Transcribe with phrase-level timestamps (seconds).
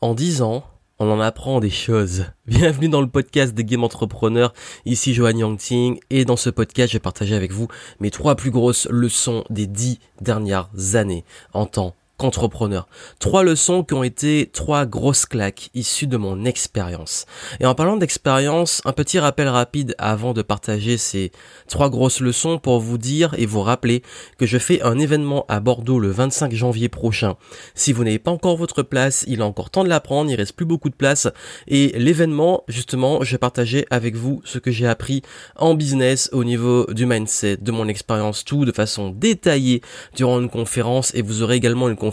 [0.00, 0.62] En 10 ans,
[1.00, 2.26] on en apprend des choses.
[2.46, 4.54] Bienvenue dans le podcast des Game Entrepreneurs.
[4.84, 7.66] Ici Johan Yangting et dans ce podcast, je vais partager avec vous
[7.98, 12.88] mes trois plus grosses leçons des dix dernières années en tant qu'entrepreneur.
[13.20, 17.26] Trois leçons qui ont été trois grosses claques issues de mon expérience.
[17.60, 21.30] Et en parlant d'expérience, un petit rappel rapide avant de partager ces
[21.68, 24.02] trois grosses leçons pour vous dire et vous rappeler
[24.36, 27.36] que je fais un événement à Bordeaux le 25 janvier prochain.
[27.76, 30.34] Si vous n'avez pas encore votre place, il est encore temps de la prendre, il
[30.34, 31.28] reste plus beaucoup de place.
[31.68, 35.22] Et l'événement, justement, je vais partager avec vous ce que j'ai appris
[35.54, 39.82] en business au niveau du mindset, de mon expérience, tout de façon détaillée
[40.16, 42.07] durant une conférence et vous aurez également une conférence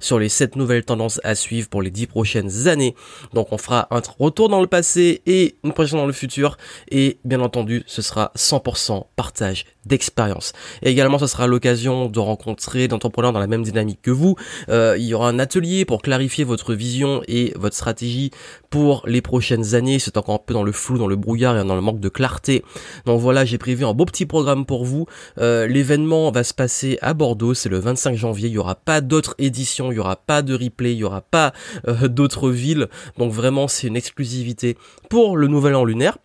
[0.00, 2.94] sur les 7 nouvelles tendances à suivre pour les 10 prochaines années.
[3.34, 6.56] Donc on fera un retour dans le passé et une projection dans le futur
[6.90, 10.52] et bien entendu ce sera 100% partage d'expérience.
[10.82, 14.36] Et également ce sera l'occasion de rencontrer d'entrepreneurs dans la même dynamique que vous.
[14.68, 18.30] Euh, il y aura un atelier pour clarifier votre vision et votre stratégie
[18.76, 19.98] pour les prochaines années.
[19.98, 22.10] C'est encore un peu dans le flou, dans le brouillard et dans le manque de
[22.10, 22.62] clarté.
[23.06, 25.06] Donc voilà, j'ai prévu un beau petit programme pour vous.
[25.38, 28.48] Euh, l'événement va se passer à Bordeaux, c'est le 25 janvier.
[28.50, 31.22] Il y aura pas d'autres éditions, il y aura pas de replay, il y aura
[31.22, 31.54] pas
[31.88, 32.88] euh, d'autres villes.
[33.16, 34.76] Donc vraiment, c'est une exclusivité
[35.08, 36.18] pour le nouvel an lunaire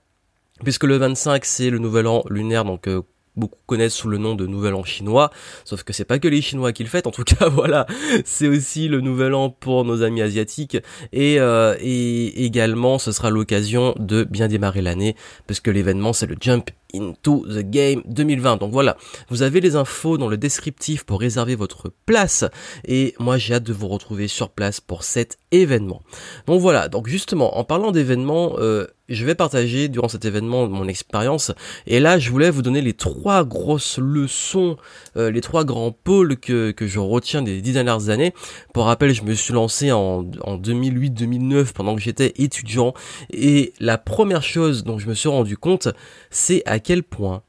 [0.62, 3.02] puisque le 25 c'est le nouvel an lunaire donc euh,
[3.42, 5.32] beaucoup connaissent sous le nom de Nouvel An chinois,
[5.66, 7.86] sauf que c'est pas que les Chinois qui le fêtent, en tout cas voilà,
[8.24, 10.78] c'est aussi le Nouvel An pour nos amis asiatiques,
[11.12, 15.16] et, euh, et également ce sera l'occasion de bien démarrer l'année,
[15.48, 18.58] parce que l'événement c'est le Jump Into the Game 2020.
[18.58, 18.98] Donc voilà,
[19.30, 22.46] vous avez les infos dans le descriptif pour réserver votre place,
[22.88, 26.02] et moi j'ai hâte de vous retrouver sur place pour cet événement.
[26.48, 30.88] Donc voilà, donc justement, en parlant d'événements, euh, je vais partager durant cet événement mon
[30.88, 31.52] expérience.
[31.86, 34.78] Et là, je voulais vous donner les trois grosses leçons,
[35.18, 38.34] euh, les trois grands pôles que, que je retiens des dix dernières années.
[38.74, 42.94] Pour rappel, je me suis lancé en, en 2008-2009 pendant que j'étais étudiant.
[43.32, 45.90] Et la première chose dont je me suis rendu compte,
[46.30, 47.44] c'est à quel point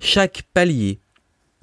[0.00, 1.00] chaque palier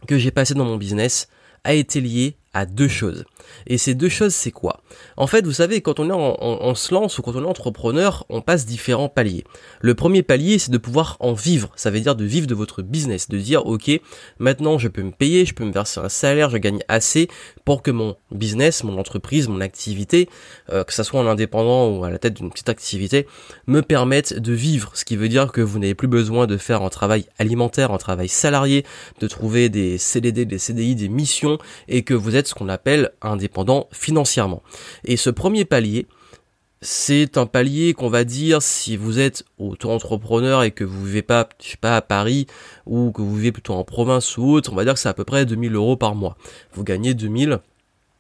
[0.08, 1.28] que j'ai passé dans mon business
[1.64, 3.26] a été lié à deux choses.
[3.68, 4.82] Et ces deux choses, c'est quoi?
[5.18, 7.48] En fait, vous savez, quand on, est en, on, se lance ou quand on est
[7.48, 9.44] entrepreneur, on passe différents paliers.
[9.82, 11.72] Le premier palier, c'est de pouvoir en vivre.
[11.76, 13.92] Ça veut dire de vivre de votre business, de dire, ok,
[14.40, 17.28] maintenant je peux me payer, je peux me verser un salaire, je gagne assez
[17.66, 20.30] pour que mon business, mon entreprise, mon activité,
[20.72, 23.28] euh, que ça soit en indépendant ou à la tête d'une petite activité,
[23.68, 24.92] me permette de vivre.
[24.96, 27.98] Ce qui veut dire que vous n'avez plus besoin de faire un travail alimentaire, un
[27.98, 28.86] travail salarié,
[29.20, 33.12] de trouver des CDD, des CDI, des missions, et que vous êtes ce qu'on appelle
[33.34, 34.64] indépendant financièrement.
[35.04, 36.08] Et ce premier palier,
[36.84, 41.48] c'est un palier qu'on va dire si vous êtes auto-entrepreneur et que vous vivez pas,
[41.62, 42.46] je sais pas, à Paris
[42.86, 45.14] ou que vous vivez plutôt en province ou autre, on va dire que c'est à
[45.14, 46.38] peu près 2000 euros par mois.
[46.74, 47.60] Vous gagnez 2000.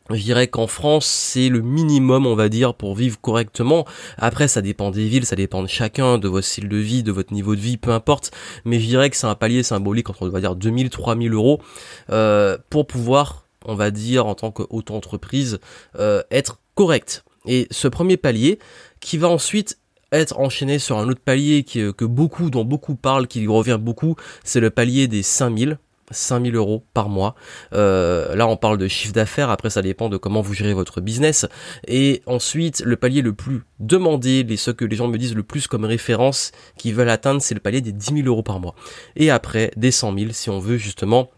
[0.09, 3.85] Je dirais qu'en France, c'est le minimum, on va dire, pour vivre correctement.
[4.17, 7.11] Après, ça dépend des villes, ça dépend de chacun, de votre style de vie, de
[7.13, 8.31] votre niveau de vie, peu importe.
[8.65, 11.61] Mais je dirais que c'est un palier symbolique entre, on va dire, 2000, 3000 euros,
[12.09, 15.59] euh, pour pouvoir on va dire, en tant qu'auto-entreprise,
[15.99, 17.23] euh, être correct.
[17.45, 18.59] Et ce premier palier,
[18.99, 19.79] qui va ensuite
[20.11, 24.15] être enchaîné sur un autre palier qui, que beaucoup, dont beaucoup parlent, qui revient beaucoup,
[24.43, 25.77] c'est le palier des 5000.
[26.11, 27.35] 5000 euros par mois.
[27.73, 29.49] Euh, là, on parle de chiffre d'affaires.
[29.49, 31.45] Après, ça dépend de comment vous gérez votre business.
[31.87, 35.43] Et ensuite, le palier le plus demandé, les, ce que les gens me disent le
[35.43, 38.75] plus comme référence, qu'ils veulent atteindre, c'est le palier des 10 000 euros par mois.
[39.15, 41.29] Et après, des 100 000 si on veut justement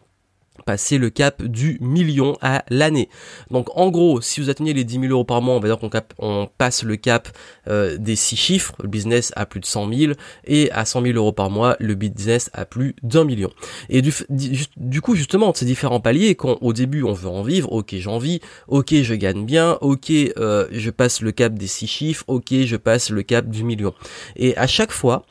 [0.66, 3.09] passer le cap du million à l'année.
[3.51, 5.77] Donc en gros, si vous atteignez les 10 000 euros par mois, on va dire
[5.77, 5.89] qu'on
[6.19, 7.29] on passe le cap
[7.67, 10.13] euh, des 6 chiffres, le business à plus de 100 000,
[10.45, 13.51] et à 100 000 euros par mois, le business à plus d'un million.
[13.89, 17.95] Et du, coup, justement, ces différents paliers, quand au début on veut en vivre, ok
[17.95, 22.23] j'en vis, ok je gagne bien, ok euh, je passe le cap des 6 chiffres,
[22.27, 23.94] ok je passe le cap du million.
[24.35, 25.25] Et à chaque fois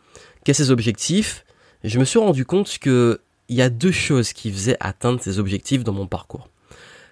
[0.50, 1.44] a ces objectifs,
[1.84, 5.38] je me suis rendu compte que il y a deux choses qui faisaient atteindre ces
[5.38, 6.48] objectifs dans mon parcours.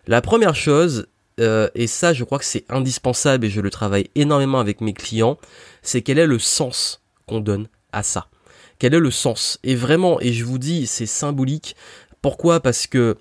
[0.06, 1.06] La première chose,
[1.41, 4.93] euh, et ça je crois que c'est indispensable et je le travaille énormément avec mes
[4.93, 5.38] clients,
[5.82, 8.29] c'est quel est le sens qu'on donne à ça?
[8.79, 9.61] Quel est le sens?
[9.62, 11.76] Et vraiment, et je vous dis, c'est symbolique.
[12.20, 12.61] Pourquoi?
[12.61, 13.17] Parce que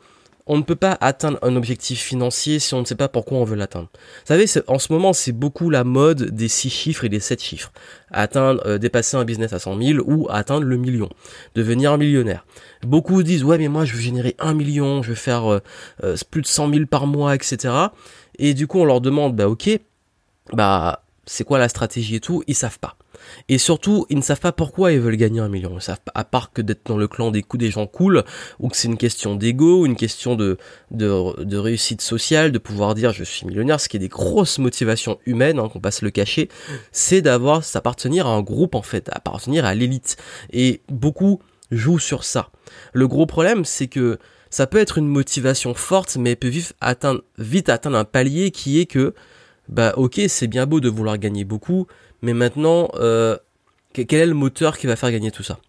[0.48, 3.44] on ne peut pas atteindre un objectif financier si on ne sait pas pourquoi on
[3.44, 3.90] veut l'atteindre.
[3.94, 7.42] Vous savez, en ce moment, c'est beaucoup la mode des 6 chiffres et des 7
[7.42, 7.72] chiffres.
[8.12, 11.10] Atteindre, euh, dépasser un business à 100 000 ou atteindre le million.
[11.56, 12.46] Devenir millionnaire.
[12.84, 15.60] Beaucoup disent, ouais, mais moi, je veux générer un million, je veux faire euh,
[16.04, 17.74] euh, plus de 100 000 par mois, etc.
[18.38, 19.70] Et du coup, on leur demande, bah ok,
[20.54, 22.98] bah c'est quoi la stratégie et tout, ils savent pas.
[23.50, 25.72] Et surtout, ils ne savent pas pourquoi ils veulent gagner un million.
[25.76, 28.24] Ils savent pas, à part que d'être dans le clan des coups des gens cool,
[28.60, 30.58] ou que c'est une question d'ego, une question de,
[30.92, 35.20] de, réussite sociale, de pouvoir dire je suis millionnaire, ce qui est des grosses motivations
[35.26, 36.50] humaines, hein, qu'on passe le cacher,
[36.92, 40.18] c'est d'avoir, s'appartenir à un groupe en fait, appartenir à l'élite.
[40.52, 41.42] Et beaucoup
[41.72, 42.50] jouent sur ça.
[42.94, 44.20] Le gros problème, c'est que
[44.50, 48.80] ça peut être une motivation forte, mais peut vite atteindre, vite atteindre un palier qui
[48.80, 49.16] est que,
[49.70, 51.88] bah ok, c'est bien beau de vouloir gagner beaucoup,
[52.22, 53.38] mais maintenant, euh,
[53.94, 55.60] quel est le moteur qui va faire gagner tout ça?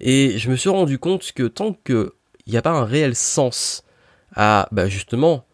[0.00, 2.10] Et je me suis rendu compte que tant qu'il
[2.46, 3.84] n'y a pas un réel sens
[4.34, 5.44] à, bah justement,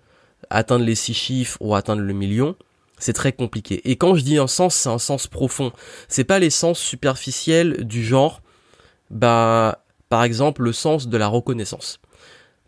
[0.51, 2.57] atteindre les six chiffres ou atteindre le million,
[2.99, 3.89] c'est très compliqué.
[3.89, 5.73] Et quand je dis un sens, c'est un sens profond.
[6.09, 8.43] C'est pas les sens superficiels du genre,
[9.11, 12.01] bah, par exemple, le sens de la reconnaissance.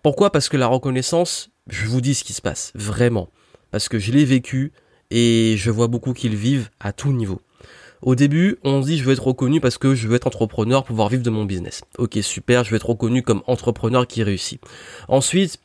[0.03, 0.31] Pourquoi?
[0.31, 3.29] Parce que la reconnaissance, je vous dis ce qui se passe, vraiment.
[3.71, 4.73] Parce que je l'ai vécu
[5.11, 7.41] et je vois beaucoup qu'ils vivent à tout niveau.
[8.03, 10.85] Au début, on se dit je veux être reconnu parce que je veux être entrepreneur,
[10.85, 11.83] pouvoir vivre de mon business.
[11.99, 14.61] Ok, super, je veux être reconnu comme entrepreneur qui réussit.
[15.09, 15.59] Ensuite,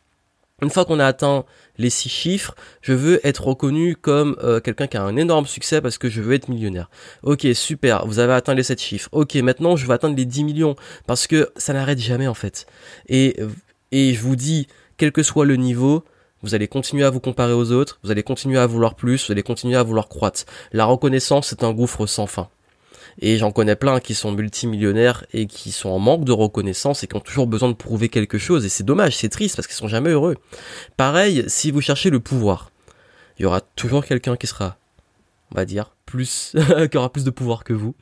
[0.62, 1.44] une fois qu'on a atteint
[1.78, 5.82] les six chiffres, je veux être reconnu comme euh, quelqu'un qui a un énorme succès
[5.82, 6.90] parce que je veux être millionnaire.
[7.24, 9.10] Ok, super, vous avez atteint les sept chiffres.
[9.12, 10.76] Ok, maintenant je veux atteindre les 10 millions
[11.08, 12.68] parce que ça n'arrête jamais en fait.
[13.10, 13.38] Et
[13.92, 14.68] et je vous dis,
[14.98, 16.04] quel que soit le niveau,
[16.46, 19.32] vous allez continuer à vous comparer aux autres, vous allez continuer à vouloir plus, vous
[19.32, 20.46] allez continuer à vouloir croître.
[20.72, 22.50] La reconnaissance, c'est un gouffre sans fin.
[23.20, 27.08] Et j'en connais plein qui sont multimillionnaires et qui sont en manque de reconnaissance et
[27.08, 28.64] qui ont toujours besoin de prouver quelque chose.
[28.64, 30.36] Et c'est dommage, c'est triste parce qu'ils sont jamais heureux.
[30.98, 32.70] Pareil, si vous cherchez le pouvoir,
[33.40, 34.78] il y aura toujours quelqu'un qui sera,
[35.52, 36.56] on va dire, plus,
[36.92, 37.96] qui aura plus de pouvoir que vous.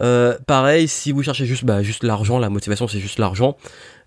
[0.00, 3.56] Euh, pareil, si vous cherchez juste, bah, juste l'argent, la motivation c'est juste l'argent,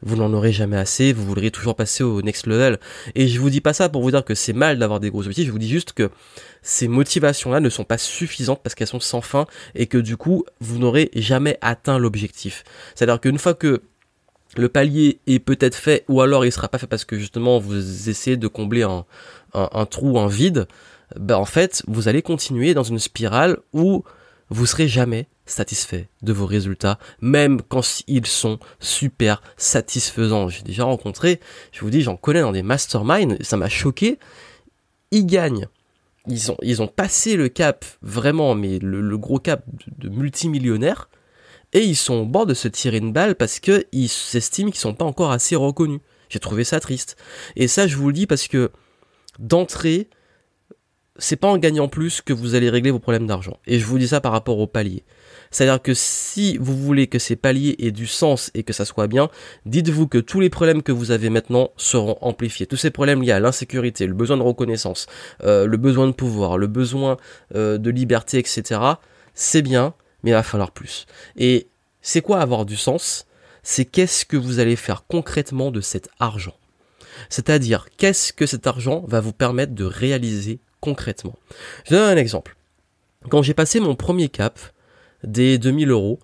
[0.01, 2.79] vous n'en aurez jamais assez, vous voudriez toujours passer au next level.
[3.15, 5.21] Et je vous dis pas ça pour vous dire que c'est mal d'avoir des gros
[5.21, 6.09] objectifs, je vous dis juste que
[6.61, 9.45] ces motivations-là ne sont pas suffisantes parce qu'elles sont sans fin
[9.75, 12.63] et que du coup, vous n'aurez jamais atteint l'objectif.
[12.95, 13.81] C'est-à-dire qu'une fois que
[14.57, 18.09] le palier est peut-être fait ou alors il sera pas fait parce que justement vous
[18.09, 20.67] essayez de combler un trou, un vide,
[21.19, 24.03] bah en fait, vous allez continuer dans une spirale où
[24.49, 30.49] vous serez jamais satisfait de vos résultats, même quand ils sont super satisfaisants.
[30.49, 31.39] J'ai déjà rencontré,
[31.71, 34.19] je vous dis, j'en connais dans des masterminds, ça m'a choqué.
[35.11, 35.67] Ils gagnent.
[36.27, 39.63] Ils ont, ils ont passé le cap, vraiment, mais le, gros cap
[39.97, 41.09] de, multimillionnaire,
[41.73, 44.93] et ils sont au bord de se tirer une balle parce qu'ils s'estiment qu'ils sont
[44.93, 46.01] pas encore assez reconnus.
[46.29, 47.15] J'ai trouvé ça triste.
[47.55, 48.71] Et ça, je vous le dis parce que
[49.39, 50.09] d'entrée,
[51.17, 53.57] c'est pas en gagnant plus que vous allez régler vos problèmes d'argent.
[53.67, 55.03] Et je vous dis ça par rapport au palier.
[55.51, 59.07] C'est-à-dire que si vous voulez que ces paliers aient du sens et que ça soit
[59.07, 59.29] bien,
[59.65, 62.65] dites-vous que tous les problèmes que vous avez maintenant seront amplifiés.
[62.65, 65.07] Tous ces problèmes liés à l'insécurité, le besoin de reconnaissance,
[65.43, 67.17] euh, le besoin de pouvoir, le besoin
[67.55, 68.79] euh, de liberté, etc.
[69.33, 69.93] C'est bien,
[70.23, 71.05] mais il va falloir plus.
[71.35, 71.67] Et
[72.01, 73.25] c'est quoi avoir du sens?
[73.63, 76.55] C'est qu'est-ce que vous allez faire concrètement de cet argent?
[77.29, 81.35] C'est-à-dire, qu'est-ce que cet argent va vous permettre de réaliser concrètement.
[81.85, 82.57] Je donne un exemple.
[83.29, 84.59] Quand j'ai passé mon premier cap
[85.23, 86.19] des 2000 euros,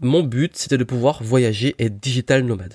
[0.00, 2.74] mon but c'était de pouvoir voyager et être digital nomade.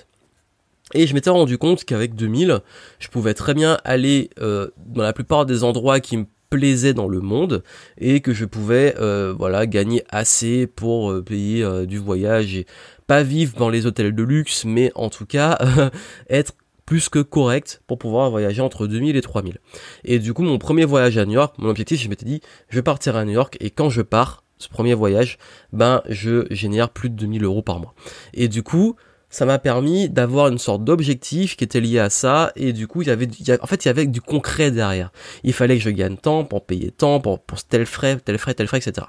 [0.92, 2.60] Et je m'étais rendu compte qu'avec 2000,
[2.98, 7.08] je pouvais très bien aller euh, dans la plupart des endroits qui me plaisaient dans
[7.08, 7.64] le monde
[7.98, 12.66] et que je pouvais euh, voilà gagner assez pour euh, payer du voyage et
[13.06, 15.58] pas vivre dans les hôtels de luxe mais en tout cas
[16.28, 16.52] être
[16.86, 19.58] plus que correct pour pouvoir voyager entre 2000 et 3000.
[20.04, 22.76] Et du coup, mon premier voyage à New York, mon objectif, je m'étais dit, je
[22.76, 25.38] vais partir à New York et quand je pars, ce premier voyage,
[25.72, 27.94] ben, je génère plus de 2000 euros par mois.
[28.32, 28.96] Et du coup,
[29.34, 33.02] ça m'a permis d'avoir une sorte d'objectif qui était lié à ça et du coup
[33.02, 33.28] il y avait,
[33.60, 35.10] en fait il y avait du concret derrière.
[35.42, 38.54] Il fallait que je gagne tant pour payer tant pour, pour tel frais tel frais
[38.54, 39.08] tel frais etc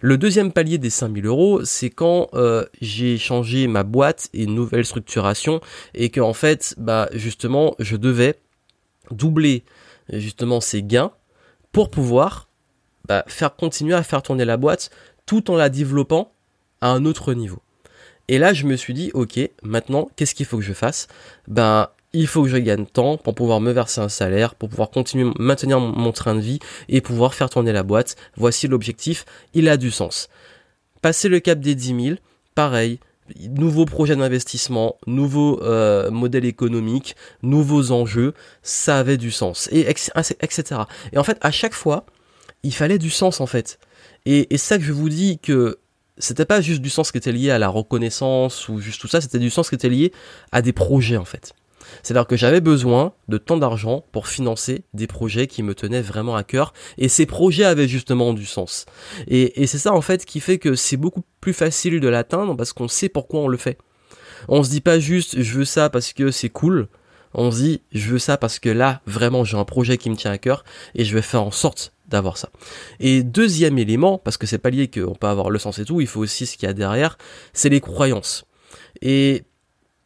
[0.00, 4.54] le deuxième palier des 5000 euros c'est quand euh, j'ai changé ma boîte et une
[4.54, 5.60] nouvelle structuration
[5.94, 8.36] et que fait bah justement je devais
[9.10, 9.64] doubler
[10.10, 11.12] justement ces gains
[11.72, 12.48] pour pouvoir
[13.06, 14.88] bah, faire continuer à faire tourner la boîte
[15.26, 16.32] tout en la développant
[16.80, 17.60] à un autre niveau
[18.28, 21.08] et là, je me suis dit, ok, maintenant, qu'est-ce qu'il faut que je fasse?
[21.46, 24.90] Ben, il faut que je gagne temps pour pouvoir me verser un salaire, pour pouvoir
[24.90, 26.58] continuer, maintenir mon train de vie
[26.88, 28.16] et pouvoir faire tourner la boîte.
[28.36, 30.28] Voici l'objectif, il a du sens.
[31.02, 32.16] Passer le cap des 10 000,
[32.54, 32.98] pareil,
[33.50, 40.82] nouveau projet d'investissement, nouveau euh, modèle économique, nouveaux enjeux, ça avait du sens, et etc.
[41.12, 42.06] Et en fait, à chaque fois,
[42.62, 43.78] il fallait du sens en fait.
[44.26, 45.78] Et, et ça que je vous dis que
[46.18, 49.20] c'était pas juste du sens qui était lié à la reconnaissance ou juste tout ça,
[49.20, 50.12] c'était du sens qui était lié
[50.52, 51.54] à des projets en fait.
[52.02, 56.36] C'est-à-dire que j'avais besoin de tant d'argent pour financer des projets qui me tenaient vraiment
[56.36, 58.86] à cœur, et ces projets avaient justement du sens.
[59.26, 62.72] Et, c'est ça en fait qui fait que c'est beaucoup plus facile de l'atteindre parce
[62.72, 63.78] qu'on sait pourquoi on le fait.
[64.48, 66.88] On se dit pas juste je veux ça parce que c'est cool,
[67.34, 70.16] on se dit je veux ça parce que là vraiment j'ai un projet qui me
[70.16, 72.50] tient à cœur et je vais faire en sorte d'avoir ça.
[73.00, 76.00] Et deuxième élément, parce que c'est pas lié qu'on peut avoir le sens et tout,
[76.00, 77.18] il faut aussi ce qu'il y a derrière,
[77.52, 78.44] c'est les croyances.
[79.02, 79.44] Et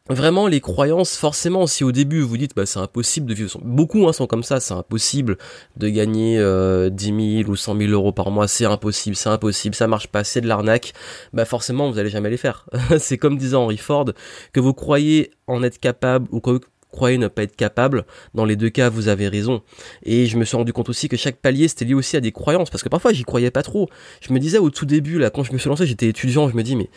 [0.09, 4.09] vraiment les croyances, forcément, si au début vous dites bah c'est impossible de vivre, beaucoup
[4.09, 5.39] hein, sont comme ça, c'est impossible
[5.77, 9.75] de gagner euh, 10 000 ou 100 000 euros par mois, c'est impossible, c'est impossible,
[9.75, 10.93] ça marche pas, c'est de l'arnaque,
[11.33, 12.67] bah forcément vous allez jamais les faire.
[12.99, 14.07] c'est comme disait Henry Ford,
[14.53, 16.61] que vous croyez en être capable ou que
[16.93, 19.63] croyez ne pas être capable, dans les deux cas, vous avez raison.
[20.05, 22.31] Et je me suis rendu compte aussi que chaque palier, c'était lié aussi à des
[22.31, 23.89] croyances, parce que parfois, j'y croyais pas trop.
[24.21, 26.55] Je me disais au tout début, là, quand je me suis lancé, j'étais étudiant, je
[26.55, 26.91] me dis, mais,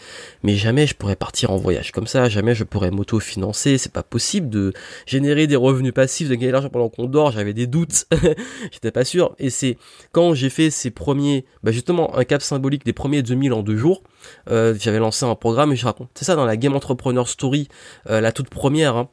[0.44, 4.04] mais jamais je pourrais partir en voyage comme ça, jamais je pourrais m'auto-financer, c'est pas
[4.04, 4.74] possible de
[5.06, 8.06] générer des revenus passifs, de gagner de l'argent pendant qu'on dort, j'avais des doutes,
[8.72, 9.36] j'étais pas sûr.
[9.40, 9.78] Et c'est
[10.12, 13.78] quand j'ai fait ces premiers, bah justement, un cap symbolique des premiers 2000 en deux
[13.78, 14.04] jours,
[14.50, 16.10] euh, j'avais lancé un programme et je raconte.
[16.16, 17.68] C'est ça dans la Game Entrepreneur Story,
[18.10, 19.10] euh, la toute première, hein.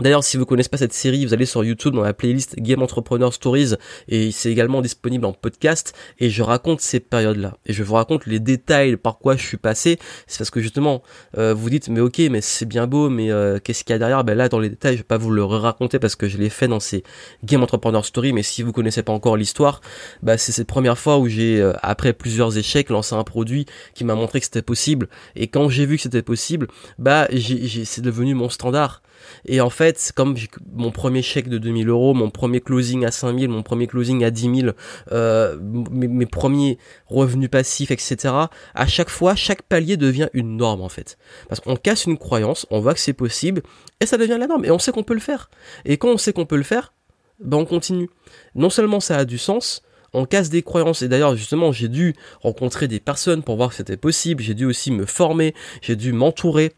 [0.00, 2.80] D'ailleurs, si vous connaissez pas cette série, vous allez sur YouTube dans la playlist Game
[2.80, 3.74] Entrepreneur Stories
[4.08, 8.24] et c'est également disponible en podcast et je raconte ces périodes-là et je vous raconte
[8.24, 9.98] les détails par quoi je suis passé.
[10.26, 11.02] C'est parce que justement,
[11.36, 13.98] euh, vous dites mais ok, mais c'est bien beau, mais euh, qu'est-ce qu'il y a
[13.98, 14.24] derrière?
[14.24, 16.48] Ben là, dans les détails, je vais pas vous le raconter parce que je l'ai
[16.48, 17.04] fait dans ces
[17.44, 18.32] Game Entrepreneur Stories.
[18.32, 19.82] Mais si vous connaissez pas encore l'histoire,
[20.22, 24.04] bah c'est cette première fois où j'ai, euh, après plusieurs échecs, lancé un produit qui
[24.04, 25.10] m'a montré que c'était possible.
[25.36, 26.68] Et quand j'ai vu que c'était possible,
[26.98, 29.02] bah j'ai, c'est devenu mon standard.
[29.44, 30.36] Et en fait, comme
[30.72, 34.30] mon premier chèque de 2000 euros, mon premier closing à 5000, mon premier closing à
[34.30, 34.72] 10 000,
[35.12, 38.34] euh, mes, premiers revenus passifs, etc.
[38.74, 41.18] À chaque fois, chaque palier devient une norme en fait.
[41.48, 43.62] Parce qu'on casse une croyance, on voit que c'est possible,
[44.00, 44.64] et ça devient la norme.
[44.64, 45.50] Et on sait qu'on peut le faire.
[45.84, 46.92] Et quand on sait qu'on peut le faire,
[47.40, 48.08] ben on continue.
[48.54, 51.02] Non seulement ça a du sens, on casse des croyances.
[51.02, 54.42] Et d'ailleurs, justement, j'ai dû rencontrer des personnes pour voir que c'était possible.
[54.42, 55.54] J'ai dû aussi me former.
[55.80, 56.72] J'ai dû m'entourer.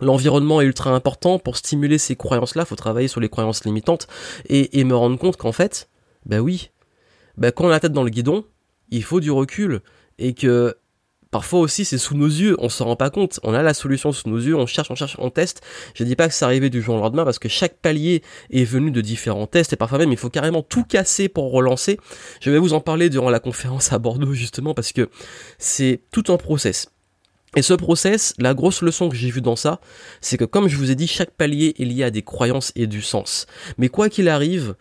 [0.00, 2.64] L'environnement est ultra important pour stimuler ces croyances-là.
[2.64, 4.06] Faut travailler sur les croyances limitantes
[4.48, 5.88] et, me rendre compte qu'en fait,
[6.24, 6.70] bah oui,
[7.36, 8.44] bah quand on a la tête dans le guidon,
[8.90, 9.80] il faut du recul
[10.18, 10.76] et que
[11.30, 13.40] parfois aussi c'est sous nos yeux, on s'en rend pas compte.
[13.42, 15.62] On a la solution sous nos yeux, on cherche, on cherche, on teste.
[15.94, 18.64] Je dis pas que c'est arrivé du jour au lendemain parce que chaque palier est
[18.64, 21.98] venu de différents tests et parfois même il faut carrément tout casser pour relancer.
[22.40, 25.10] Je vais vous en parler durant la conférence à Bordeaux justement parce que
[25.58, 26.90] c'est tout un process.
[27.56, 29.80] Et ce process, la grosse leçon que j'ai vue dans ça,
[30.20, 32.86] c'est que comme je vous ai dit, chaque palier est lié à des croyances et
[32.86, 33.46] du sens.
[33.78, 34.74] Mais quoi qu'il arrive,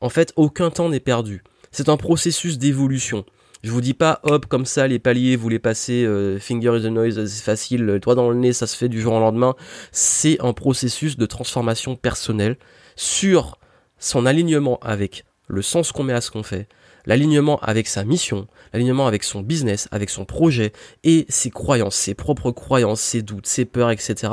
[0.00, 1.42] en fait, aucun temps n'est perdu.
[1.70, 3.24] C'est un processus d'évolution.
[3.62, 6.82] Je vous dis pas, hop, comme ça, les paliers, vous les passez, euh, finger is
[6.82, 9.54] the noise, c'est facile, toi dans le nez, ça se fait du jour au lendemain.
[9.90, 12.56] C'est un processus de transformation personnelle
[12.94, 13.58] sur
[13.98, 16.68] son alignement avec le sens qu'on met à ce qu'on fait,
[17.08, 20.72] l'alignement avec sa mission, l'alignement avec son business, avec son projet
[21.02, 24.32] et ses croyances, ses propres croyances, ses doutes, ses peurs, etc.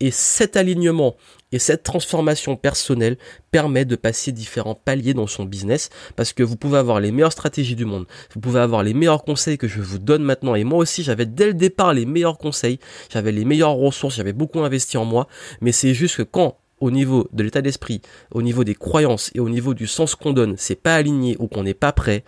[0.00, 1.16] Et cet alignement
[1.52, 3.16] et cette transformation personnelle
[3.52, 7.32] permet de passer différents paliers dans son business parce que vous pouvez avoir les meilleures
[7.32, 10.64] stratégies du monde, vous pouvez avoir les meilleurs conseils que je vous donne maintenant et
[10.64, 12.80] moi aussi j'avais dès le départ les meilleurs conseils,
[13.10, 15.28] j'avais les meilleures ressources, j'avais beaucoup investi en moi,
[15.60, 18.02] mais c'est juste que quand au niveau de l'état d'esprit,
[18.32, 21.48] au niveau des croyances et au niveau du sens qu'on donne, c'est pas aligné ou
[21.48, 22.24] qu'on n'est pas prêt,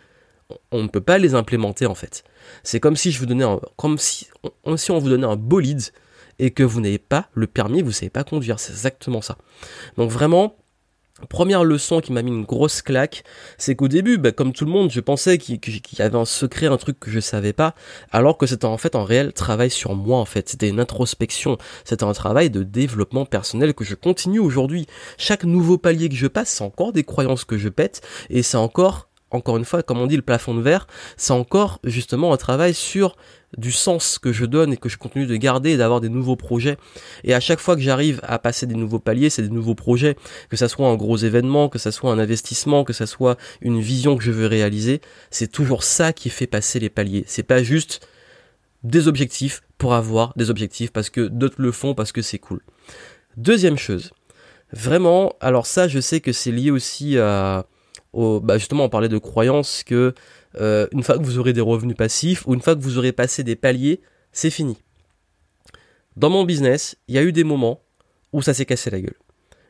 [0.73, 2.25] on ne peut pas les implémenter en fait.
[2.63, 3.59] C'est comme si je vous donnais on
[4.99, 5.83] vous donnait un bolide
[6.39, 8.61] et que vous n'avez pas le permis, vous savez pas conduire.
[8.61, 9.37] C'est exactement ça.
[9.97, 10.57] Donc vraiment,
[11.29, 13.25] Première leçon qui m'a mis une grosse claque,
[13.59, 16.67] c'est qu'au début, bah, comme tout le monde, je pensais qu'il y avait un secret,
[16.67, 17.75] un truc que je savais pas,
[18.13, 20.49] alors que c'était en fait un réel travail sur moi en fait.
[20.49, 24.87] C'était une introspection, c'était un travail de développement personnel que je continue aujourd'hui.
[25.17, 28.57] Chaque nouveau palier que je passe, c'est encore des croyances que je pète, et c'est
[28.57, 32.37] encore encore une fois, comme on dit, le plafond de verre, c'est encore justement un
[32.37, 33.17] travail sur
[33.57, 36.37] du sens que je donne et que je continue de garder et d'avoir des nouveaux
[36.37, 36.77] projets.
[37.25, 40.17] Et à chaque fois que j'arrive à passer des nouveaux paliers, c'est des nouveaux projets,
[40.49, 43.81] que ça soit un gros événement, que ça soit un investissement, que ça soit une
[43.81, 47.25] vision que je veux réaliser, c'est toujours ça qui fait passer les paliers.
[47.27, 48.07] C'est pas juste
[48.83, 52.61] des objectifs pour avoir des objectifs parce que d'autres le font parce que c'est cool.
[53.37, 54.13] Deuxième chose,
[54.73, 57.67] vraiment, alors ça je sais que c'est lié aussi à
[58.41, 60.15] bah justement on parlait de croyances que
[60.61, 63.13] euh, une fois que vous aurez des revenus passifs ou une fois que vous aurez
[63.13, 64.01] passé des paliers,
[64.33, 64.77] c'est fini.
[66.17, 67.81] Dans mon business, il y a eu des moments
[68.33, 69.17] où ça s'est cassé la gueule.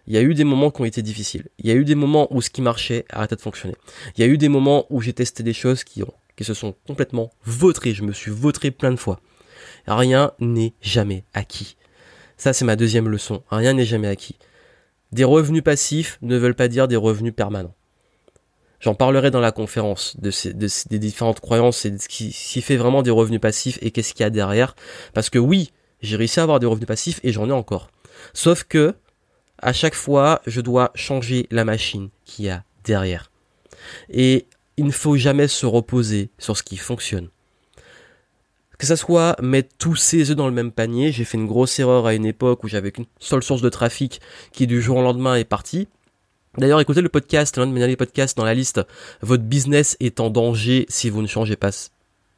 [0.07, 1.49] Il y a eu des moments qui ont été difficiles.
[1.59, 3.75] Il y a eu des moments où ce qui marchait arrêtait de fonctionner.
[4.17, 6.03] Il y a eu des moments où j'ai testé des choses qui,
[6.35, 7.93] qui se sont complètement vautrées.
[7.93, 9.21] Je me suis vautré plein de fois.
[9.87, 11.77] Rien n'est jamais acquis.
[12.39, 13.43] Ça, c'est ma deuxième leçon.
[13.51, 14.39] Rien n'est jamais acquis.
[15.13, 17.75] Des revenus passifs ne veulent pas dire des revenus permanents.
[18.81, 23.03] J'en parlerai dans la conférence des différentes croyances et de ce qui, qui fait vraiment
[23.03, 24.77] des revenus passifs et qu'est-ce qu'il y a derrière.
[25.15, 27.91] Parce que oui, j'ai réussi à avoir des revenus passifs et j'en ai encore.
[28.35, 28.95] Sauf que,
[29.61, 33.31] à chaque fois, je dois changer la machine qu'il y a derrière.
[34.11, 37.29] Et il ne faut jamais se reposer sur ce qui fonctionne.
[38.79, 41.81] Que ça soit mettre tous ses œufs dans le même panier, j'ai fait une grosse
[41.81, 44.21] erreur à une époque où j'avais qu'une seule source de trafic
[44.53, 45.89] qui du jour au lendemain est partie.
[46.59, 48.81] D'ailleurs, écoutez le podcast, l'un de mes derniers podcasts dans la liste,
[49.23, 51.71] votre business est en danger si vous ne changez pas,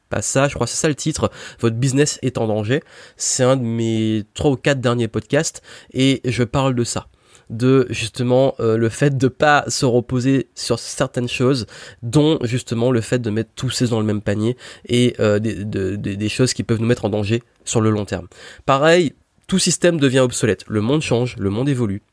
[0.09, 2.83] pas ça, je crois que c'est ça le titre, votre business est en danger.
[3.17, 7.07] C'est un de mes trois ou quatre derniers podcasts et je parle de ça
[7.49, 11.65] de justement euh, le fait de pas se reposer sur certaines choses,
[12.03, 14.55] dont justement le fait de mettre tous ces dans le même panier
[14.87, 15.65] et euh, des,
[15.97, 18.27] des choses qui peuvent nous mettre en danger sur le long terme.
[18.67, 19.13] Pareil,
[19.47, 20.63] tout système devient obsolète.
[20.67, 22.03] Le monde change, le monde évolue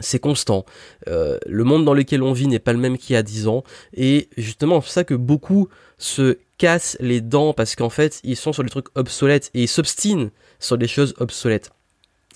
[0.00, 0.64] c'est constant.
[1.08, 3.48] Euh, le monde dans lequel on vit n'est pas le même qu'il y a 10
[3.48, 3.64] ans.
[3.94, 8.52] Et justement, c'est ça que beaucoup se cassent les dents parce qu'en fait, ils sont
[8.52, 11.70] sur des trucs obsolètes et ils s'obstinent sur des choses obsolètes.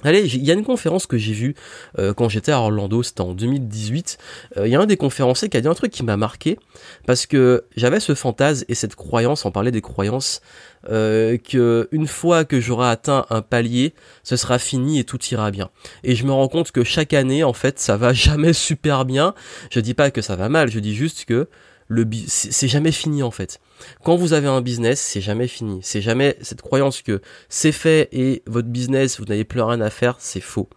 [0.04, 1.54] Allez, il y a une conférence que j'ai vue
[1.98, 4.18] euh, quand j'étais à Orlando, c'était en 2018.
[4.56, 6.58] Euh, il y a un des conférenciers qui a dit un truc qui m'a marqué
[7.06, 10.40] parce que j'avais ce fantasme et cette croyance, on parlait des croyances,
[10.88, 15.50] euh, que une fois que j'aurai atteint un palier, ce sera fini et tout ira
[15.50, 15.70] bien.
[16.02, 19.34] Et je me rends compte que chaque année, en fait, ça va jamais super bien.
[19.70, 21.48] Je dis pas que ça va mal, je dis juste que
[21.90, 23.60] le c'est jamais fini en fait.
[24.04, 25.80] Quand vous avez un business, c'est jamais fini.
[25.82, 29.90] C'est jamais cette croyance que c'est fait et votre business, vous n'avez plus rien à
[29.90, 30.68] faire, c'est faux.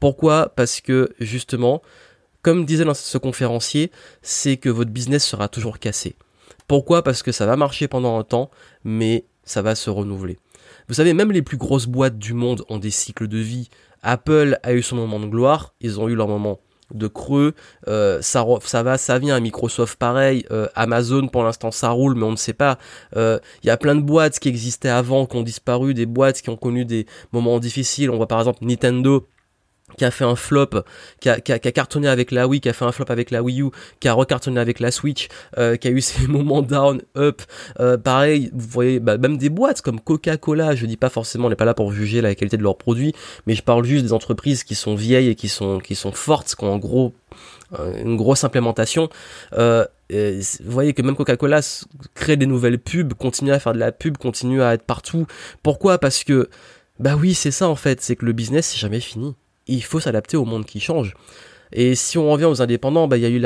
[0.00, 0.52] Pourquoi?
[0.56, 1.82] Parce que justement,
[2.42, 3.92] comme disait ce conférencier,
[4.22, 6.16] c'est que votre business sera toujours cassé.
[6.66, 7.04] Pourquoi?
[7.04, 8.50] Parce que ça va marcher pendant un temps,
[8.82, 10.36] mais ça va se renouveler.
[10.88, 13.68] Vous savez, même les plus grosses boîtes du monde ont des cycles de vie.
[14.02, 16.58] Apple a eu son moment de gloire, ils ont eu leur moment
[16.94, 17.54] de creux,
[17.88, 22.24] euh, ça, ça va, ça vient, Microsoft pareil, euh, Amazon pour l'instant ça roule, mais
[22.24, 22.78] on ne sait pas.
[23.12, 26.40] Il euh, y a plein de boîtes qui existaient avant, qui ont disparu, des boîtes
[26.42, 28.10] qui ont connu des moments difficiles.
[28.10, 29.26] On voit par exemple Nintendo
[29.96, 30.70] qui a fait un flop,
[31.20, 33.42] qui a, qui, a, cartonné avec la Wii, qui a fait un flop avec la
[33.42, 35.28] Wii U, qui a recartonné avec la Switch,
[35.58, 37.42] euh, qui a eu ses moments down, up.
[37.78, 41.50] Euh, pareil, vous voyez, bah, même des boîtes comme Coca-Cola, je dis pas forcément, on
[41.50, 43.14] n'est pas là pour juger la qualité de leurs produits,
[43.46, 46.54] mais je parle juste des entreprises qui sont vieilles et qui sont, qui sont fortes,
[46.56, 47.14] qui ont en gros
[47.78, 49.08] euh, une grosse implémentation.
[49.54, 51.60] Euh, vous voyez que même Coca-Cola
[52.14, 55.26] crée des nouvelles pubs, continue à faire de la pub, continue à être partout.
[55.62, 55.98] Pourquoi?
[55.98, 56.48] Parce que,
[56.98, 60.00] bah oui, c'est ça en fait, c'est que le business c'est jamais fini il faut
[60.00, 61.14] s'adapter au monde qui change.
[61.72, 63.38] Et si on revient aux indépendants, bah, il y a eu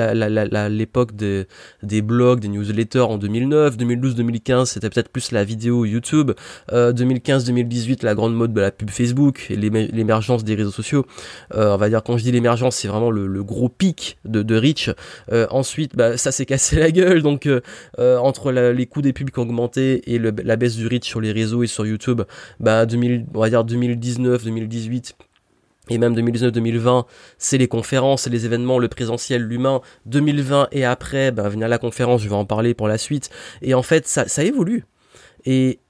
[0.70, 1.44] l'époque la,
[1.82, 6.32] des blogs, des newsletters en 2009, 2012, 2015, c'était peut-être plus la vidéo YouTube,
[6.72, 11.06] 2015, 2018, la grande mode de la pub Facebook et l'émergence des réseaux sociaux.
[11.54, 14.56] Euh, on va dire, quand je dis l'émergence, c'est vraiment le, gros pic de, de
[14.56, 14.90] reach.
[15.32, 17.60] Euh, ensuite, bah, ça s'est cassé la gueule, donc euh,
[18.18, 21.32] entre les coûts des pubs qui ont augmenté et la baisse du reach sur les
[21.32, 22.22] réseaux et sur YouTube,
[22.58, 25.16] bah, 2000, on va dire 2019, 2018,
[25.90, 27.04] et même 2019-2020,
[27.36, 29.80] c'est les conférences, c'est les événements, le présentiel, l'humain.
[30.06, 33.28] 2020 et après, ben, venir à la conférence, je vais en parler pour la suite.
[33.60, 34.84] Et en fait, ça, ça évolue.
[35.44, 35.80] Et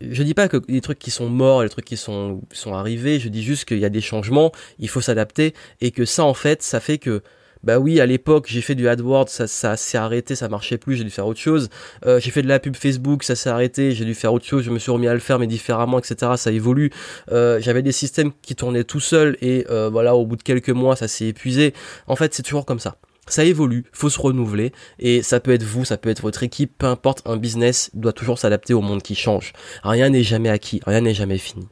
[0.00, 3.20] je dis pas que les trucs qui sont morts, les trucs qui sont, sont arrivés,
[3.20, 6.34] je dis juste qu'il y a des changements, il faut s'adapter, et que ça, en
[6.34, 7.22] fait, ça fait que
[7.62, 10.96] bah oui, à l'époque, j'ai fait du AdWords, ça, ça s'est arrêté, ça marchait plus,
[10.96, 11.68] j'ai dû faire autre chose.
[12.06, 14.64] Euh, j'ai fait de la pub Facebook, ça s'est arrêté, j'ai dû faire autre chose,
[14.64, 16.32] je me suis remis à le faire, mais différemment, etc.
[16.36, 16.90] Ça évolue.
[17.32, 20.70] Euh, j'avais des systèmes qui tournaient tout seuls, et euh, voilà, au bout de quelques
[20.70, 21.74] mois, ça s'est épuisé.
[22.06, 22.96] En fait, c'est toujours comme ça.
[23.26, 26.72] Ça évolue, faut se renouveler, et ça peut être vous, ça peut être votre équipe,
[26.78, 29.52] peu importe, un business doit toujours s'adapter au monde qui change.
[29.84, 31.68] Rien n'est jamais acquis, rien n'est jamais fini.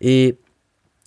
[0.00, 0.36] Et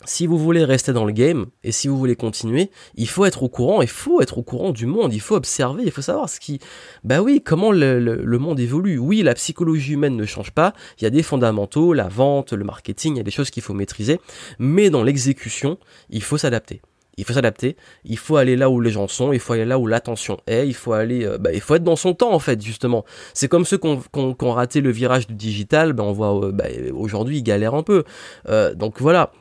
[0.06, 3.44] si vous voulez rester dans le game et si vous voulez continuer, il faut être
[3.44, 6.30] au courant, il faut être au courant du monde, il faut observer, il faut savoir
[6.30, 6.60] ce qui,
[7.04, 8.98] bah oui, comment le, le, monde évolue.
[8.98, 12.64] Oui, la psychologie humaine ne change pas, il y a des fondamentaux, la vente, le
[12.64, 14.22] marketing, il y a des choses qu'il faut maîtriser,
[14.58, 15.78] mais dans l'exécution,
[16.10, 16.82] il faut s'adapter.
[17.20, 19.78] Il faut s'adapter, il faut aller là où les gens sont, il faut aller là
[19.78, 22.40] où l'attention est, il faut aller, euh, bah, il faut être dans son temps en
[22.40, 23.04] fait justement.
[23.34, 26.64] C'est comme ceux qui ont, raté le virage du digital, bah, on voit euh, bah,
[26.94, 28.06] aujourd'hui ils galèrent un peu.
[28.48, 29.34] Euh, donc voilà,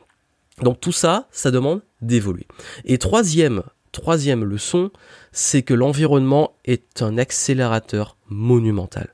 [0.61, 2.47] donc tout ça, ça demande d'évoluer.
[2.85, 4.91] Et troisième, troisième leçon,
[5.31, 9.13] c'est que l'environnement est un accélérateur monumental.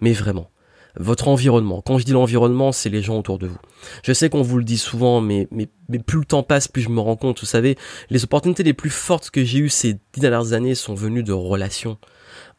[0.00, 0.50] Mais vraiment.
[0.98, 1.82] Votre environnement.
[1.82, 3.58] Quand je dis l'environnement, c'est les gens autour de vous.
[4.02, 6.88] Je sais qu'on vous le dit souvent, mais, mais, plus le temps passe, plus je
[6.88, 7.40] me rends compte.
[7.40, 7.76] Vous savez,
[8.08, 11.34] les opportunités les plus fortes que j'ai eues ces dix dernières années sont venues de
[11.34, 11.98] relations.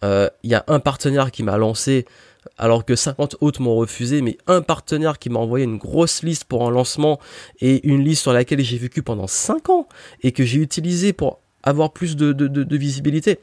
[0.03, 2.05] Euh, il y a un partenaire qui m'a lancé
[2.57, 6.45] alors que 50 autres m'ont refusé, mais un partenaire qui m'a envoyé une grosse liste
[6.45, 7.19] pour un lancement
[7.59, 9.87] et une liste sur laquelle j'ai vécu pendant 5 ans
[10.23, 13.39] et que j'ai utilisé pour avoir plus de, visibilité.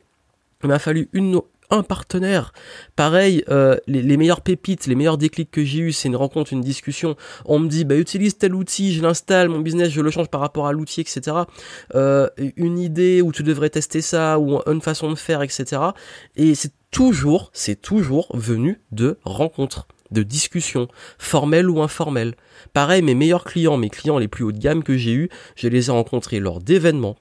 [0.62, 1.40] Il m'a fallu une,
[1.74, 2.52] un partenaire.
[2.96, 6.60] Pareil, euh, les, meilleures pépites, les meilleurs déclics que j'ai eu, c'est une rencontre, une
[6.60, 7.16] discussion.
[7.44, 10.40] On me dit, bah utilise tel outil, je l'installe, mon business, je le change par
[10.40, 11.36] rapport à l'outil, etc.
[11.94, 15.82] Euh, une idée où tu devrais tester ça, ou une façon de faire, etc.
[16.36, 22.34] Et c'est toujours, c'est toujours venu de rencontres de discussions, formelles ou informelles.
[22.72, 25.68] Pareil, mes meilleurs clients, mes clients les plus haut de gamme que j'ai eus, je
[25.68, 27.16] les ai rencontrés lors d'événements,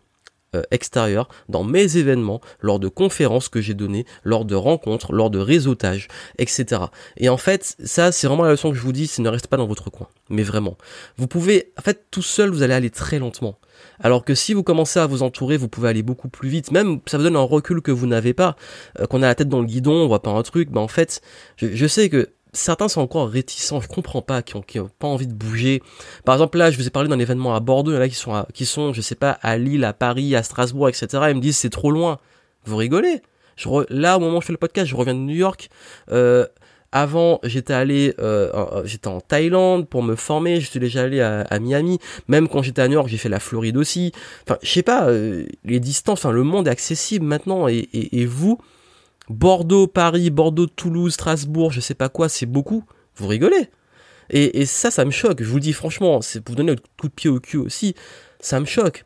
[0.72, 5.40] extérieur, dans mes événements, lors de conférences que j'ai données, lors de rencontres, lors de
[5.40, 6.84] réseautage, etc.
[7.18, 9.48] Et en fait, ça, c'est vraiment la leçon que je vous dis, c'est ne restez
[9.48, 10.08] pas dans votre coin.
[10.30, 10.78] Mais vraiment.
[11.18, 13.60] Vous pouvez, en fait, tout seul, vous allez aller très lentement.
[14.00, 16.72] Alors que si vous commencez à vous entourer, vous pouvez aller beaucoup plus vite.
[16.72, 18.56] Même, ça vous donne un recul que vous n'avez pas.
[19.00, 20.70] Euh, qu'on a la tête dans le guidon, on voit pas un truc.
[20.70, 21.22] Ben, en fait,
[21.58, 24.90] je, je sais que certains sont encore réticents, je comprends pas, qui ont, qui ont
[25.00, 25.82] pas envie de bouger.
[26.24, 28.66] Par exemple, là, je vous ai parlé d'un événement à Bordeaux, il qui sont, qui
[28.66, 31.08] sont, je sais pas, à Lille, à Paris, à Strasbourg, etc.
[31.30, 32.20] Ils me disent c'est trop loin.
[32.66, 33.22] Vous rigolez
[33.56, 35.70] je Là, au moment où je fais le podcast, je reviens de New York.
[36.12, 36.48] Euh,
[36.92, 40.62] avant, j'étais allé, euh, j'étais en Thaïlande pour me former.
[40.62, 42.00] Je suis déjà allé à, Miami.
[42.28, 44.12] Même quand j'étais à New York, j'ai fait la Floride aussi.
[44.48, 47.68] Enfin, je sais pas, euh, les distances, enfin, le monde est accessible maintenant.
[47.68, 48.60] Et, et, et vous,
[49.30, 52.84] Bordeaux, Paris, Bordeaux, Toulouse, Strasbourg, je sais pas quoi, c'est beaucoup.
[53.16, 53.70] Vous rigolez.
[54.30, 55.44] Et, ça, ça me choque.
[55.44, 57.58] Je vous le dis franchement, c'est pour vous donner un coup de pied au cul
[57.58, 57.94] aussi.
[58.40, 59.06] Ça me choque.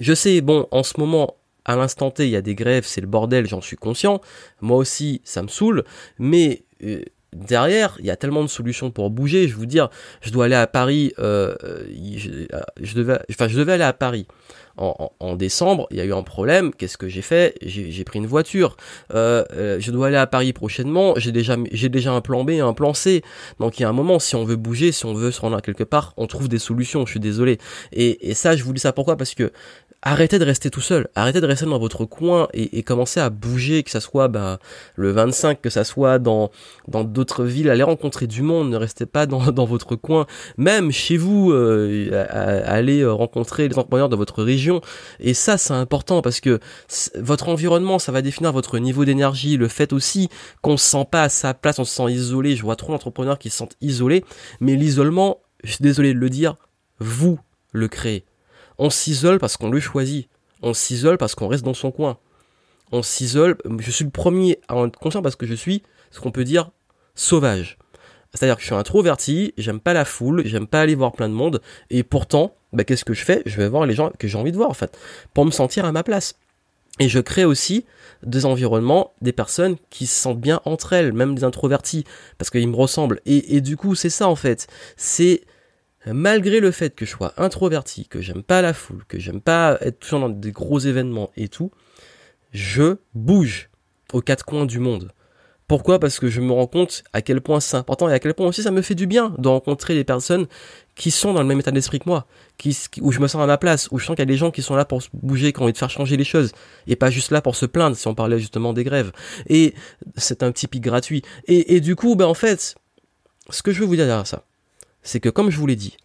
[0.00, 3.00] Je sais, bon, en ce moment, à l'instant T, il y a des grèves, c'est
[3.00, 4.20] le bordel, j'en suis conscient.
[4.60, 5.84] Moi aussi, ça me saoule.
[6.18, 9.48] Mais euh, derrière, il y a tellement de solutions pour bouger.
[9.48, 9.88] Je vous dire,
[10.20, 11.12] je dois aller à Paris.
[11.18, 11.84] Euh, euh,
[12.80, 14.26] je, devais, enfin, je devais aller à Paris
[14.78, 16.72] en, décembre, il y a eu un problème.
[16.72, 17.54] Qu'est-ce que j'ai fait?
[17.62, 18.76] J'ai pris une voiture.
[19.14, 21.14] Euh, euh, je dois aller à Paris prochainement.
[21.16, 23.22] J'ai déjà, j'ai déjà un plan B, un plan C.
[23.58, 25.60] Donc il y a un moment, si on veut bouger, si on veut se rendre
[25.60, 27.04] quelque part, on trouve des solutions.
[27.06, 27.58] Je suis désolé.
[27.92, 29.16] Et, et ça, je vous dis ça pourquoi?
[29.16, 29.52] Parce que
[30.02, 33.30] arrêtez de rester tout seul, arrêtez de rester dans votre coin et, et commencez à
[33.30, 34.58] bouger, que ça soit bah,
[34.96, 36.50] le 25, que ça soit dans
[36.86, 40.92] dans d'autres villes, allez rencontrer du monde, ne restez pas dans, dans votre coin, même
[40.92, 42.26] chez vous, euh,
[42.66, 44.80] allez rencontrer les entrepreneurs de votre région.
[45.20, 46.60] Et ça, c'est important parce que
[47.16, 50.28] votre environnement, ça va définir votre niveau d'énergie, le fait aussi
[50.62, 52.56] qu'on se sent pas à sa place, on se sent isolé.
[52.56, 54.24] Je vois trop d'entrepreneurs qui se sentent isolés,
[54.60, 56.56] mais l'isolement, je suis désolé de le dire,
[56.98, 57.38] vous
[57.72, 58.24] le créez.
[58.78, 60.28] On s'isole parce qu'on le choisit.
[60.62, 62.18] On s'isole parce qu'on reste dans son coin.
[62.92, 63.56] On s'isole.
[63.78, 66.44] Je suis le premier à en être conscient parce que je suis ce qu'on peut
[66.44, 66.70] dire
[67.14, 67.78] sauvage.
[68.32, 71.34] C'est-à-dire que je suis introverti, j'aime pas la foule, j'aime pas aller voir plein de
[71.34, 73.42] monde, et pourtant, bah, qu'est-ce que je fais?
[73.46, 74.98] Je vais voir les gens que j'ai envie de voir en fait,
[75.32, 76.34] pour me sentir à ma place.
[77.00, 77.86] Et je crée aussi
[78.22, 82.04] des environnements, des personnes qui se sentent bien entre elles, même des introvertis,
[82.36, 83.20] parce qu'ils me ressemblent.
[83.24, 84.66] Et, et du coup, c'est ça en fait.
[84.96, 85.42] C'est
[86.06, 89.78] malgré le fait que je sois introverti, que j'aime pas la foule, que j'aime pas
[89.80, 91.70] être toujours dans des gros événements et tout,
[92.52, 93.70] je bouge
[94.12, 95.12] aux quatre coins du monde.
[95.66, 95.98] Pourquoi?
[95.98, 98.46] Parce que je me rends compte à quel point c'est important et à quel point
[98.46, 100.46] aussi ça me fait du bien de rencontrer des personnes
[100.94, 102.26] qui sont dans le même état d'esprit que moi,
[103.02, 104.50] où je me sens à ma place, où je sens qu'il y a des gens
[104.50, 106.52] qui sont là pour bouger, qui ont envie de faire changer les choses,
[106.86, 109.12] et pas juste là pour se plaindre, si on parlait justement des grèves.
[109.46, 109.74] Et
[110.16, 111.22] c'est un petit pic gratuit.
[111.46, 112.74] Et, et du coup, ben en fait,
[113.50, 114.44] ce que je veux vous dire derrière ça,
[115.02, 115.96] c'est que comme je vous l'ai dit,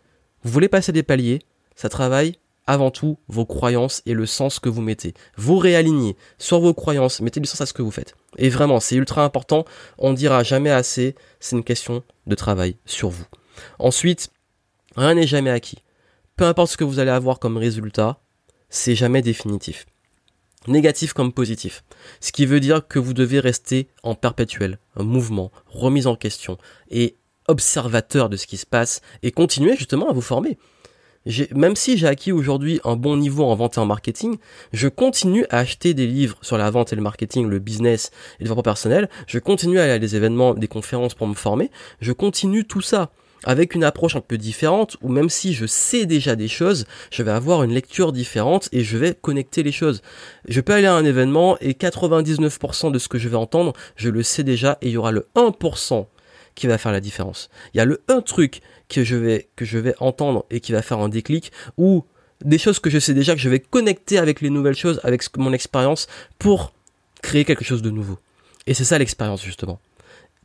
[0.43, 1.41] vous voulez passer des paliers,
[1.75, 5.13] ça travaille avant tout vos croyances et le sens que vous mettez.
[5.35, 8.15] Vous réalignez sur vos croyances, mettez du sens à ce que vous faites.
[8.37, 9.65] Et vraiment, c'est ultra important,
[9.97, 13.25] on dira jamais assez, c'est une question de travail sur vous.
[13.79, 14.31] Ensuite,
[14.95, 15.83] rien n'est jamais acquis.
[16.35, 18.19] Peu importe ce que vous allez avoir comme résultat,
[18.69, 19.85] c'est jamais définitif.
[20.67, 21.83] Négatif comme positif.
[22.21, 26.57] Ce qui veut dire que vous devez rester en perpétuel mouvement, remise en question
[26.89, 30.57] et observateur de ce qui se passe et continuer justement à vous former.
[31.55, 34.37] Même si j'ai acquis aujourd'hui un bon niveau en vente et en marketing,
[34.73, 38.39] je continue à acheter des livres sur la vente et le marketing, le business et
[38.39, 39.09] le développement personnel.
[39.27, 41.71] Je continue à aller à des événements, des conférences pour me former.
[42.01, 43.11] Je continue tout ça
[43.45, 47.23] avec une approche un peu différente où même si je sais déjà des choses, je
[47.23, 50.01] vais avoir une lecture différente et je vais connecter les choses.
[50.47, 54.09] Je peux aller à un événement et 99% de ce que je vais entendre, je
[54.09, 56.05] le sais déjà et il y aura le 1%
[56.55, 57.49] qui va faire la différence.
[57.73, 60.71] Il y a le un truc que je vais que je vais entendre et qui
[60.71, 62.05] va faire un déclic ou
[62.43, 65.23] des choses que je sais déjà que je vais connecter avec les nouvelles choses, avec
[65.37, 66.07] mon expérience
[66.39, 66.73] pour
[67.21, 68.19] créer quelque chose de nouveau.
[68.67, 69.79] Et c'est ça l'expérience justement.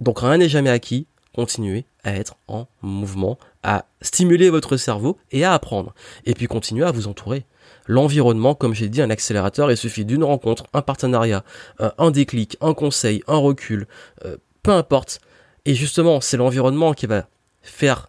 [0.01, 5.45] Donc rien n'est jamais acquis, continuez à être en mouvement, à stimuler votre cerveau et
[5.45, 5.95] à apprendre.
[6.25, 7.45] Et puis continuez à vous entourer.
[7.87, 11.43] L'environnement, comme j'ai dit, un accélérateur, il suffit d'une rencontre, un partenariat,
[11.79, 13.87] un déclic, un conseil, un recul,
[14.25, 15.21] euh, peu importe,
[15.69, 17.29] Et justement, c'est l'environnement qui va
[17.61, 18.09] faire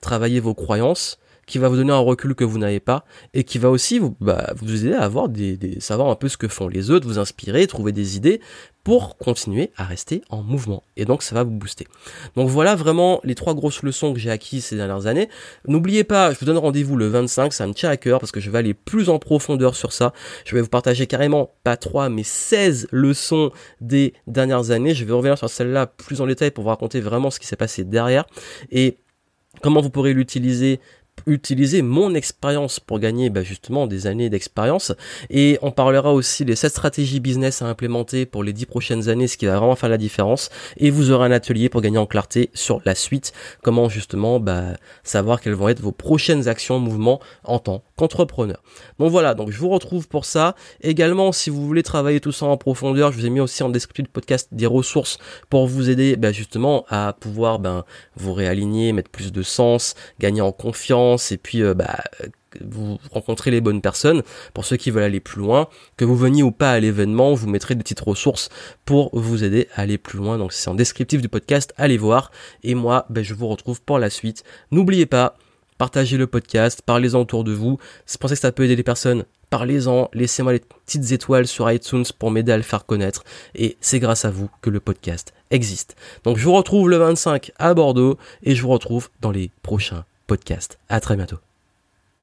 [0.00, 3.58] travailler vos croyances, qui va vous donner un recul que vous n'avez pas et qui
[3.58, 6.48] va aussi vous, bah, vous aider à avoir des, des, savoir un peu ce que
[6.48, 8.40] font les autres, vous inspirer, trouver des idées
[8.86, 10.84] pour continuer à rester en mouvement.
[10.96, 11.88] Et donc ça va vous booster.
[12.36, 15.28] Donc voilà vraiment les trois grosses leçons que j'ai acquises ces dernières années.
[15.66, 18.38] N'oubliez pas, je vous donne rendez-vous le 25, ça me tient à cœur parce que
[18.38, 20.12] je vais aller plus en profondeur sur ça.
[20.44, 24.94] Je vais vous partager carrément pas trois mais 16 leçons des dernières années.
[24.94, 27.56] Je vais revenir sur celle-là plus en détail pour vous raconter vraiment ce qui s'est
[27.56, 28.24] passé derrière
[28.70, 28.98] et
[29.62, 30.78] comment vous pourrez l'utiliser
[31.26, 34.92] utiliser mon expérience pour gagner bah, justement des années d'expérience.
[35.30, 39.26] Et on parlera aussi des 7 stratégies business à implémenter pour les 10 prochaines années
[39.26, 40.50] ce qui va vraiment faire la différence.
[40.76, 43.32] Et vous aurez un atelier pour gagner en clarté sur la suite.
[43.62, 44.64] Comment justement bah,
[45.02, 48.62] savoir quelles vont être vos prochaines actions mouvements en tant qu'entrepreneur.
[48.98, 50.54] Donc voilà donc je vous retrouve pour ça.
[50.82, 53.68] Également si vous voulez travailler tout ça en profondeur je vous ai mis aussi en
[53.68, 55.18] description du podcast des ressources
[55.50, 57.84] pour vous aider bah, justement à pouvoir ben,
[58.16, 62.02] vous réaligner mettre plus de sens gagner en confiance et puis euh, bah,
[62.60, 64.22] vous rencontrez les bonnes personnes.
[64.54, 67.48] Pour ceux qui veulent aller plus loin, que vous veniez ou pas à l'événement, vous
[67.48, 68.48] mettrez des petites ressources
[68.84, 70.38] pour vous aider à aller plus loin.
[70.38, 72.30] Donc c'est en descriptif du podcast, allez voir.
[72.62, 74.44] Et moi, bah, je vous retrouve pour la suite.
[74.70, 75.36] N'oubliez pas,
[75.78, 77.78] partagez le podcast, parlez-en autour de vous.
[78.06, 81.70] Si vous pensez que ça peut aider les personnes, parlez-en, laissez-moi les petites étoiles sur
[81.70, 83.24] iTunes pour m'aider à le faire connaître.
[83.54, 85.96] Et c'est grâce à vous que le podcast existe.
[86.24, 90.04] Donc je vous retrouve le 25 à Bordeaux et je vous retrouve dans les prochains
[90.26, 90.78] podcast.
[90.88, 91.45] À très bientôt.